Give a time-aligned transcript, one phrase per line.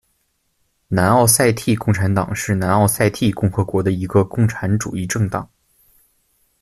[0.87, 5.47] 南奥塞梯共产党是南奥塞梯共和国的一个共产主义政党。